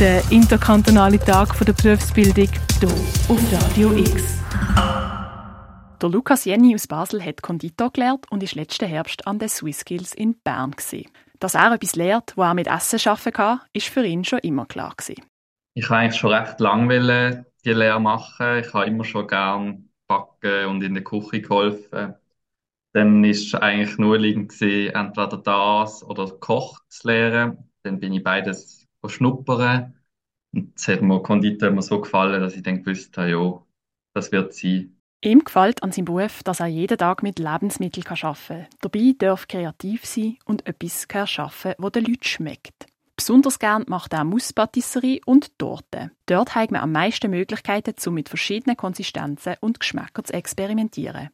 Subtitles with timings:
[0.00, 2.48] Der interkantonale Tag der Berufsbildung
[2.80, 4.42] hier auf Radio X.
[6.02, 9.78] Der Lukas Jenny aus Basel hat Konditor gelernt und ist letzten Herbst an den Swiss
[9.78, 10.72] Skills in Bern.
[10.72, 11.08] Gewesen.
[11.38, 14.66] Dass er etwas lernt, wo er mit Essen arbeiten kann, ist für ihn schon immer
[14.66, 14.94] klar.
[14.96, 15.22] Gewesen.
[15.74, 18.58] Ich wollte eigentlich schon recht lange die Lehre machen.
[18.58, 22.14] Ich habe immer schon gerne backen und in der Küche geholfen.
[22.94, 27.70] Dann war es eigentlich nur liegend gewesen, entweder das oder Koch zu lernen.
[27.84, 29.94] Dann bin ich beides schnuppern.
[30.54, 33.62] Und es hat mir Konditor immer so gefallen, dass ich dann gewusst habe, ja,
[34.14, 34.96] das wird sein.
[35.22, 38.66] Ihm gefällt an seinem Beruf, dass er jeden Tag mit Lebensmitteln arbeiten kann.
[38.82, 42.86] Dabei darf kreativ sein und etwas erschaffen, das den Leuten schmeckt.
[43.16, 46.10] Besonders gern macht er Musspatisserie und Torte.
[46.26, 51.30] Dort hat man am meisten Möglichkeiten, um mit verschiedenen Konsistenzen und Geschmäckern zu experimentieren.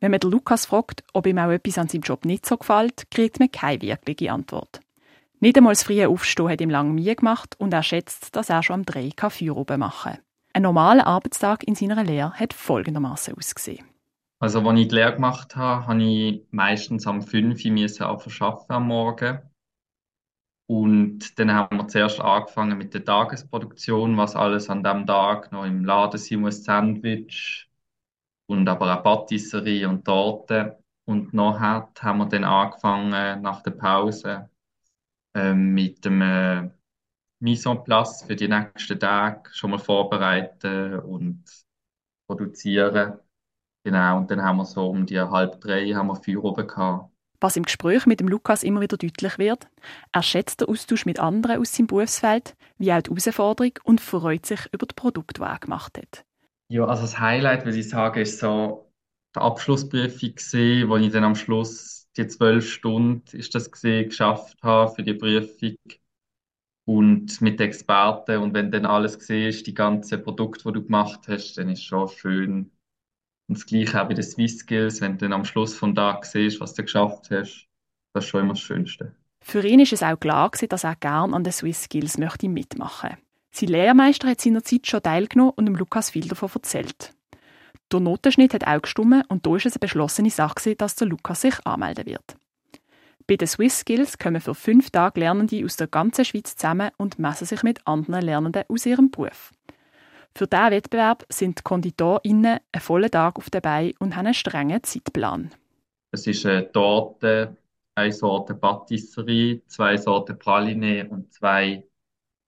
[0.00, 3.40] Wenn man Lukas fragt, ob ihm auch etwas an seinem Job nicht so gefällt, kriegt
[3.40, 4.80] man keine wirkliche Antwort.
[5.40, 8.64] Nicht einmal das freie Aufstehen hat ihm lange Mühe gemacht und er schätzt, dass er
[8.64, 10.22] schon am 3 Feuer oben machen kann.
[10.52, 13.86] Ein normaler Arbeitstag in seiner Lehre hat folgendermaßen ausgesehen.
[14.40, 19.38] Also, als ich die Lehre gemacht habe, habe ich meistens am 5 Uhr am Morgen.
[20.66, 25.64] Und dann haben wir zuerst angefangen mit der Tagesproduktion, was alles an dem Tag noch
[25.64, 27.70] im Laden sein muss, Sandwich
[28.46, 30.82] und aber auch Patisserie und Torte.
[31.04, 34.50] Und nachher haben wir dann angefangen, nach der Pause,
[35.54, 36.70] mit dem
[37.40, 41.44] Mise en place für die nächsten Tage schon mal vorbereiten und
[42.26, 43.18] produzieren.
[43.84, 47.10] Genau, und dann haben wir so um die halb drei haben wir Feuer oben gehabt.
[47.40, 49.68] Was im Gespräch mit dem Lukas immer wieder deutlich wird,
[50.10, 54.44] er schätzt den Austausch mit anderen aus seinem Berufsfeld, wie auch die Herausforderung und freut
[54.44, 56.24] sich über das Produkt, das er gemacht hat.
[56.68, 58.90] Ja, also das Highlight, würde ich sagen, ist so
[59.36, 64.62] die Abschlussprüfung gesehen, wo ich dann am Schluss die zwölf Stunden ist das gesehen, geschafft
[64.62, 65.76] habe für die Prüfung
[66.84, 71.20] und mit Experten und wenn dann alles gesehen ist, die ganzen Produkte, die du gemacht
[71.28, 72.70] hast, dann ist schon schön.
[73.46, 76.24] Und das Gleiche auch bei den Swiss Skills, wenn du dann am Schluss vom Tag
[76.24, 77.66] siehst, was du geschafft hast,
[78.12, 79.14] das ist schon immer das Schönste.
[79.40, 83.16] Für ihn ist es auch klar dass er gerne an den Swiss Skills möchte mitmachen.
[83.50, 87.14] Sein Lehrmeister hat seinerzeit schon teilgenommen und dem Lukas viel davon erzählt.
[87.90, 91.40] Der Notenschnitt hat auch gestimmt und da ist es eine beschlossene Sache, dass der Lukas
[91.40, 92.36] sich anmelden wird.
[93.26, 97.18] Bei den Swiss Skills kommen für fünf Tage Lernende aus der ganzen Schweiz zusammen und
[97.18, 99.52] messen sich mit anderen Lernenden aus ihrem Beruf.
[100.34, 104.82] Für diesen Wettbewerb sind die KonditorInnen einen vollen Tag auf dabei und haben einen strengen
[104.82, 105.50] Zeitplan.
[106.10, 107.56] Es ist eine Torte,
[107.94, 111.84] eine Sorte Patisserie, zwei Sorten Praline und zwei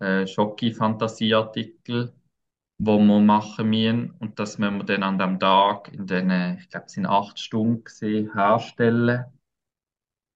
[0.00, 2.12] äh, Schoki-Fantasieartikel,
[2.78, 4.10] die wir machen müssen.
[4.18, 7.38] Und das müssen wir dann an dem Tag in den, ich glaube, es sind acht
[7.38, 9.24] Stunden gesehen, herstellen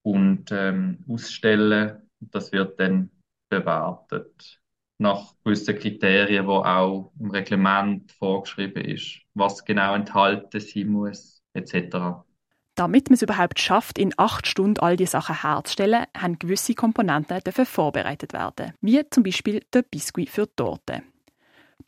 [0.03, 2.09] und ähm, ausstellen.
[2.21, 3.11] Das wird dann
[3.49, 4.61] bewertet
[4.99, 12.25] nach gewissen Kriterien, wo auch im Reglement vorgeschrieben ist, was genau enthalten sein muss, etc.
[12.75, 17.41] Damit man es überhaupt schafft, in acht Stunden all die Sachen herzustellen, haben gewisse Komponenten
[17.45, 21.03] dafür vorbereitet werden, wie zum Beispiel der Biskuit für Torte.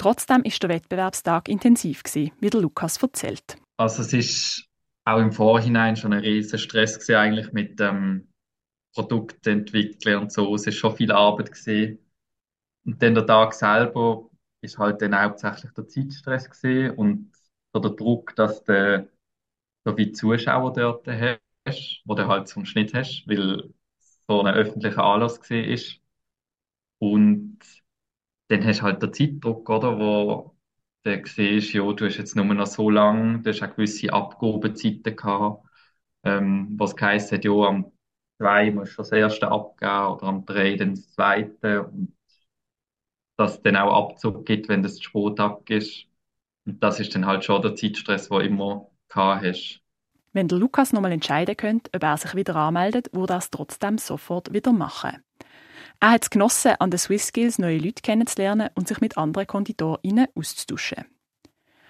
[0.01, 3.59] Trotzdem ist der Wettbewerbstag intensiv gewesen, wie der Lukas erzählt.
[3.77, 4.67] Also es ist
[5.05, 8.33] auch im Vorhinein schon ein riesen Stress gewesen, eigentlich mit dem
[8.95, 10.55] Produkt entwickeln und so.
[10.55, 11.99] Es ist schon viel Arbeit gewesen.
[12.87, 14.31] Und dann der Tag selber
[14.63, 17.33] ist halt dann hauptsächlich der Zeitstress gewesen und
[17.75, 19.07] der Druck, dass du
[19.85, 23.69] so viele Zuschauer dort hast, wo du halt zum Schnitt hast, weil
[24.27, 26.01] so ein öffentlicher Anlass ist.
[27.01, 27.59] Und
[28.51, 30.57] dann hast du halt den Zeitdruck, oder, wo
[31.05, 35.17] du siehst, ja, du hast jetzt nur noch so lange, du hast auch gewisse Abgabezeiten
[35.17, 35.65] gehabt,
[36.25, 37.93] ähm, was heisst hat, ja, am
[38.39, 42.17] 2 musst du das erste abgeben oder am 3 dann das zweite und
[43.37, 46.07] dass es dann auch Abzug gibt, wenn das zu abgibst.
[46.67, 49.81] Und das ist dann halt schon der Zeitstress, den du immer gehabt hast.
[50.33, 53.97] Wenn der Lukas nochmal entscheiden könnte, ob er sich wieder anmeldet, würde er es trotzdem
[53.97, 55.23] sofort wieder machen.
[56.01, 59.47] Er hat es genossen, an den Swiss Skills neue Leute kennenzulernen und sich mit anderen
[59.47, 61.05] KonditorInnen auszutauschen.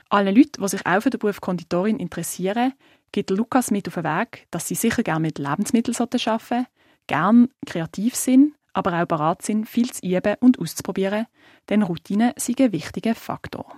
[0.08, 2.72] Allen Leuten, die sich auch für den Beruf Konditorin interessieren,
[3.12, 6.66] gibt Lukas mit auf den Weg, dass sie sicher gerne mit Lebensmitteln arbeiten sollten,
[7.06, 11.26] gerne kreativ sind, aber auch bereit sind, viel zu üben und auszuprobieren,
[11.68, 13.76] denn Routine sind ein wichtiger Faktor.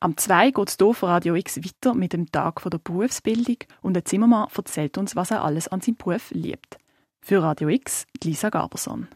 [0.00, 3.94] Am 2 geht es hier von Radio X weiter mit dem Tag der Berufsbildung und
[3.94, 6.78] der Zimmermann erzählt uns, was er alles an seinem Beruf liebt.
[7.20, 9.08] Für Radio X, Lisa Gaberson.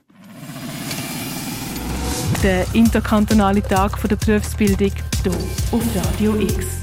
[2.43, 4.91] Der interkantonale Tag der Berufsbildung
[5.23, 5.33] hier
[5.71, 6.83] auf Radio X.